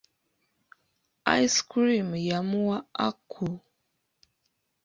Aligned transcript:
Ice 1.43 1.59
cream 1.69 2.09
yamuwa 2.29 2.77
Aku. 3.07 3.45